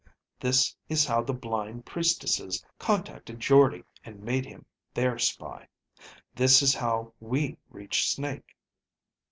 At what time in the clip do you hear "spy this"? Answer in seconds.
5.19-6.63